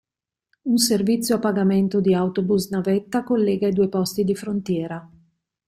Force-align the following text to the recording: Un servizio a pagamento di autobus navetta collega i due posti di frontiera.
Un 0.63 0.77
servizio 0.77 1.35
a 1.35 1.39
pagamento 1.39 2.01
di 2.01 2.15
autobus 2.15 2.69
navetta 2.71 3.23
collega 3.23 3.67
i 3.67 3.71
due 3.71 3.87
posti 3.87 4.23
di 4.23 4.33
frontiera. 4.33 5.07